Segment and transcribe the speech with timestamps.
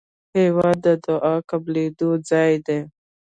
[0.37, 2.79] هېواد د دعا قبلېدو ځای دی.